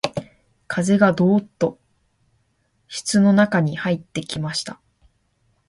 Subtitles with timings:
[0.65, 1.77] 風がどうっと
[2.87, 4.81] 室の中に入ってきました